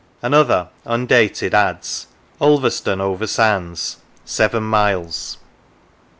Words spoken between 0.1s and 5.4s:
Another, undated, adds:" Ulverston over sands: seven miles."